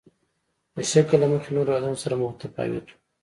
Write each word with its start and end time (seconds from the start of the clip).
د 0.75 0.77
شکل 0.91 1.17
له 1.21 1.27
مخې 1.33 1.49
له 1.49 1.55
نورو 1.57 1.69
هېوادونو 1.73 2.01
سره 2.03 2.15
متفاوت 2.21 2.85
وو. 2.89 2.95